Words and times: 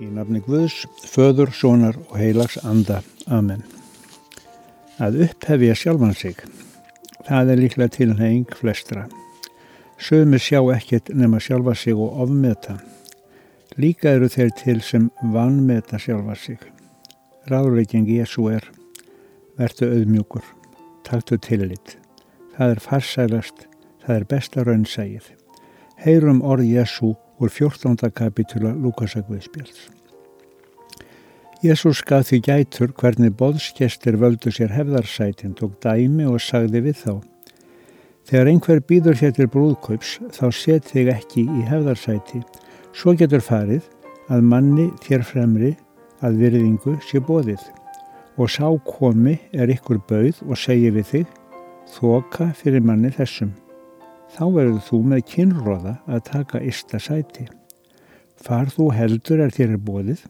Í 0.00 0.06
nafni 0.08 0.40
Guðs, 0.40 0.86
föður, 1.12 1.50
sónar 1.52 1.98
og 2.08 2.14
heilags 2.16 2.56
anda. 2.64 3.02
Amen. 3.28 3.60
Að 4.96 5.18
upphefja 5.26 5.74
sjálfan 5.76 6.14
sig. 6.16 6.40
Það 7.26 7.52
er 7.52 7.60
líklega 7.60 7.92
tilheng 7.98 8.54
flestra. 8.56 9.04
Sögumir 10.00 10.40
sjá 10.40 10.62
ekkert 10.72 11.12
nema 11.12 11.36
sjálfa 11.44 11.74
sig 11.76 11.92
og 11.92 12.16
ofmeta. 12.24 12.78
Líka 13.76 14.14
eru 14.16 14.32
þeir 14.32 14.54
til 14.56 14.80
sem 14.80 15.10
vannmeta 15.34 16.00
sjálfa 16.00 16.38
sig. 16.46 16.64
Ráðleiking 17.52 18.08
Jésu 18.08 18.48
er 18.48 18.64
verðu 19.60 19.92
auðmjúkur, 19.98 20.44
taktu 21.04 21.36
tillit. 21.36 21.98
Það 22.56 22.76
er 22.76 22.84
farsælast, 22.88 23.64
það 24.00 24.16
er 24.16 24.28
besta 24.32 24.64
raunsægið. 24.64 25.30
Heyrum 26.00 26.40
orð 26.40 26.72
Jésu 26.72 27.14
úr 27.40 27.52
14. 27.52 28.12
kapitula 28.16 28.72
Lukasakviðspjáls. 28.72 29.99
Jésús 31.60 31.98
gaf 32.08 32.30
því 32.30 32.38
gætur 32.46 32.92
hvernig 32.96 33.34
boðskestir 33.36 34.16
völdu 34.16 34.48
sér 34.48 34.70
hefðarsætin, 34.72 35.52
tók 35.52 35.74
dæmi 35.84 36.24
og 36.24 36.38
sagði 36.40 36.80
við 36.86 36.96
þá. 37.02 37.12
Þegar 38.30 38.48
einhver 38.48 38.80
býður 38.88 39.18
hér 39.20 39.34
til 39.36 39.46
brúðkaups 39.52 40.14
þá 40.32 40.46
set 40.56 40.88
þig 40.88 41.10
ekki 41.12 41.44
í 41.44 41.66
hefðarsæti. 41.68 42.40
Svo 42.96 43.12
getur 43.12 43.44
farið 43.44 43.84
að 44.32 44.48
manni 44.48 44.88
þér 45.04 45.26
fremri 45.28 45.74
að 46.24 46.40
virðingu 46.46 46.96
sé 47.04 47.20
bóðið 47.28 47.68
og 48.40 48.48
sá 48.48 48.64
komi 48.88 49.36
er 49.52 49.68
ykkur 49.76 50.00
bauð 50.08 50.40
og 50.48 50.56
segi 50.64 50.88
við 50.96 51.10
þig 51.12 51.38
þoka 51.92 52.54
fyrir 52.56 52.80
manni 52.88 53.12
þessum 53.12 53.52
þá 54.32 54.44
verður 54.48 54.82
þú 54.88 55.04
með 55.12 55.24
kynróða 55.34 55.98
að 56.08 56.26
taka 56.32 56.64
ysta 56.64 56.96
sæti. 56.96 57.50
Far 58.40 58.72
þú 58.72 58.94
heldur 58.96 59.44
er 59.44 59.52
þér 59.52 59.76
er 59.76 59.88
bóðið 59.90 60.28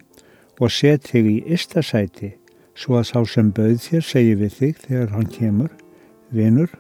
og 0.61 0.71
set 0.73 1.09
þig 1.09 1.31
í 1.31 1.37
ysta 1.57 1.83
sæti 1.85 2.35
svo 2.77 3.01
að 3.01 3.09
sá 3.11 3.19
sem 3.29 3.49
bauð 3.57 3.81
þér 3.85 4.05
segi 4.07 4.37
við 4.41 4.53
þig 4.59 4.85
þegar 4.85 5.15
hann 5.15 5.33
kemur, 5.33 5.73
vinur, 6.33 6.71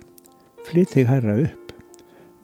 flytt 0.69 0.95
þig 0.95 1.09
hæra 1.11 1.37
upp. 1.47 1.72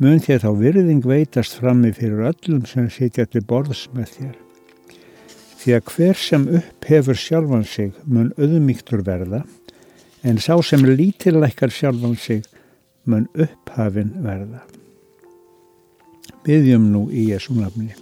Mun 0.02 0.20
þér 0.20 0.42
þá 0.42 0.50
virðing 0.60 1.06
veitast 1.08 1.56
frammi 1.60 1.92
fyrir 1.96 2.26
öllum 2.32 2.66
sem 2.68 2.88
sitja 2.92 3.24
til 3.28 3.44
borðs 3.48 3.86
með 3.96 4.10
þér. 4.16 4.34
Því 5.56 5.76
að 5.76 5.92
hver 5.92 6.20
sem 6.20 6.48
upp 6.60 6.88
hefur 6.90 7.18
sjálfan 7.18 7.64
sig 7.66 7.94
mun 8.04 8.32
auðmygtur 8.36 9.02
verða 9.06 9.42
en 10.26 10.40
sá 10.42 10.54
sem 10.62 10.84
lítillækkar 10.84 11.72
sjálfan 11.72 12.16
sig 12.20 12.44
mun 13.06 13.28
upphafin 13.34 14.12
verða. 14.24 14.64
Byggjum 16.46 16.90
nú 16.92 17.06
í 17.10 17.30
Jésu 17.32 17.56
nafni. 17.56 17.94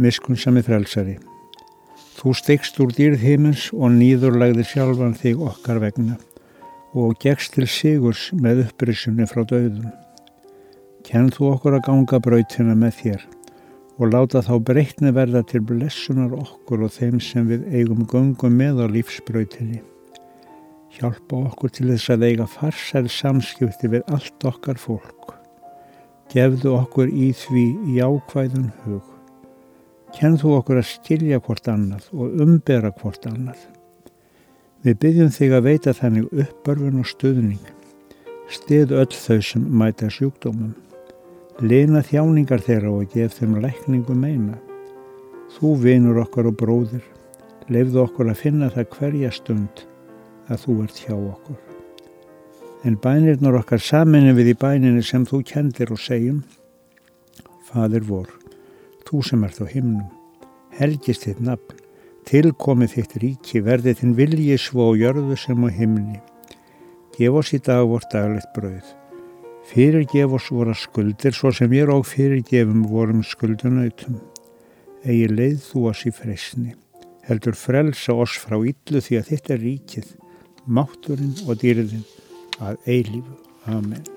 Miskunnsami 0.00 0.62
frelsari. 0.64 1.16
Þú 2.16 2.32
stegst 2.32 2.78
úr 2.80 2.94
dýrð 2.96 3.20
himins 3.20 3.66
og 3.76 3.92
nýðurlægði 3.92 4.64
sjálfan 4.64 5.16
þig 5.20 5.42
okkar 5.50 5.82
vegna 5.82 6.16
og 6.96 7.18
gegst 7.20 7.52
til 7.52 7.66
sigurs 7.68 8.30
með 8.32 8.62
upprissunni 8.62 9.26
frá 9.28 9.42
döðum. 9.44 9.90
Kenn 11.04 11.28
þú 11.34 11.50
okkur 11.52 11.76
að 11.76 11.84
ganga 11.90 12.20
brautina 12.24 12.76
með 12.78 12.94
þér 13.02 13.26
og 13.96 14.14
láta 14.14 14.40
þá 14.44 14.54
breytni 14.70 15.12
verða 15.16 15.42
til 15.50 15.60
blessunar 15.68 16.32
okkur 16.36 16.86
og 16.86 16.94
þeim 16.96 17.20
sem 17.20 17.48
við 17.50 17.66
eigum 17.72 18.06
göngum 18.08 18.56
með 18.62 18.80
á 18.84 18.86
lífsbrautinni. 18.96 19.82
Hjálpa 20.96 21.42
okkur 21.50 21.74
til 21.76 21.90
þess 21.90 22.14
að 22.14 22.24
eiga 22.30 22.46
farsæl 22.48 23.10
samskipti 23.12 23.92
við 23.92 24.08
allt 24.16 24.48
okkar 24.48 24.80
fólk. 24.80 25.36
Gefðu 26.32 26.78
okkur 26.78 27.12
í 27.12 27.28
því 27.36 27.66
jákvæðun 27.98 28.72
hug. 28.86 29.15
Kenn 30.14 30.36
þú 30.38 30.52
okkur 30.60 30.78
að 30.80 30.90
skilja 30.90 31.40
hvort 31.42 31.66
annað 31.68 32.06
og 32.14 32.38
umbera 32.44 32.92
hvort 32.94 33.26
annað. 33.26 33.58
Við 34.86 34.98
byggjum 35.02 35.32
þig 35.34 35.54
að 35.56 35.66
veita 35.66 35.94
þannig 35.98 36.28
uppbörfun 36.44 37.00
og 37.02 37.08
stuðning. 37.10 37.72
Stið 38.52 38.94
öll 38.94 39.10
þau 39.10 39.40
sem 39.42 39.64
mæta 39.66 40.06
sjúkdómum. 40.12 40.76
Lena 41.58 42.04
þjáningar 42.06 42.62
þeirra 42.62 42.92
og 42.94 43.10
gef 43.10 43.40
þeim 43.40 43.58
lækningu 43.64 44.14
meina. 44.14 44.60
Þú 45.56 45.74
vinur 45.82 46.22
okkar 46.22 46.52
og 46.52 46.58
bróðir. 46.60 47.04
Leifðu 47.66 48.04
okkur 48.04 48.30
að 48.30 48.42
finna 48.44 48.70
það 48.70 48.90
hverja 48.94 49.32
stund 49.34 49.86
að 50.46 50.62
þú 50.62 50.76
ert 50.84 51.02
hjá 51.02 51.14
okkur. 51.16 51.58
En 52.86 52.98
bænirnur 53.02 53.58
okkar 53.58 53.82
saminni 53.82 54.36
við 54.36 54.52
í 54.52 54.58
bæninu 54.60 55.02
sem 55.02 55.26
þú 55.26 55.42
kendir 55.48 55.90
og 55.90 55.98
segjum, 55.98 56.44
Fadir 57.66 58.04
vor, 58.06 58.28
þú 59.06 59.22
sem 59.24 59.44
ert 59.46 59.60
á 59.62 59.66
himnum, 59.70 60.06
helgist 60.76 61.26
þitt 61.26 61.42
nafn, 61.46 61.82
tilkomið 62.26 62.94
þitt 62.96 63.16
ríki, 63.22 63.62
verði 63.62 63.94
þinn 64.00 64.16
vilji 64.18 64.56
svo 64.58 64.90
og 64.92 65.00
jörðu 65.00 65.36
sem 65.38 65.62
á 65.62 65.70
himni. 65.70 66.20
Gef 67.16 67.38
oss 67.40 67.54
í 67.56 67.60
dag 67.62 67.86
vort 67.88 68.08
daglegt 68.12 68.50
brauð. 68.56 68.88
Fyrirgef 69.66 70.34
oss 70.36 70.50
voru 70.54 70.74
skuldir, 70.78 71.34
svo 71.34 71.50
sem 71.54 71.72
ég 71.74 71.90
og 71.90 72.04
fyrirgefum 72.06 72.84
vorum 72.90 73.22
skuldunautum. 73.26 74.20
Egi 75.06 75.30
leið 75.32 75.62
þú 75.70 75.86
oss 75.90 76.04
í 76.06 76.12
freysni. 76.14 76.74
Heldur 77.26 77.58
frelsa 77.58 78.14
oss 78.14 78.36
frá 78.38 78.58
yllu 78.58 79.02
því 79.02 79.20
að 79.20 79.32
þetta 79.32 79.54
er 79.56 79.64
ríkið 79.64 80.12
mátturinn 80.66 81.34
og 81.46 81.58
dýrðin 81.62 82.04
að 82.62 82.78
eilífu. 82.86 83.40
Amen. 83.66 84.15